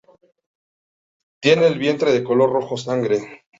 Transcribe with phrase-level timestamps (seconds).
[1.41, 3.21] Tiene el vientre de color rojo sangre.